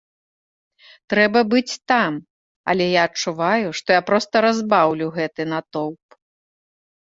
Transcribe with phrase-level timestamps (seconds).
[1.13, 2.11] Трэба быць там,
[2.73, 6.21] але я адчуваю, што я проста разбаўлю гэты натоўп.